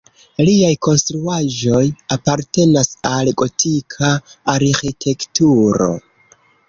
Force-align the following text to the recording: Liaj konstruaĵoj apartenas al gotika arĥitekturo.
Liaj 0.47 0.69
konstruaĵoj 0.85 1.83
apartenas 2.17 2.89
al 3.11 3.29
gotika 3.43 4.11
arĥitekturo. 4.55 5.91